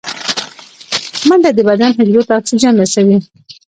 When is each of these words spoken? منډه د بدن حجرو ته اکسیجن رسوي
منډه 1.27 1.49
د 1.57 1.59
بدن 1.69 1.91
حجرو 1.97 2.27
ته 2.27 2.33
اکسیجن 2.39 2.73
رسوي 2.83 3.17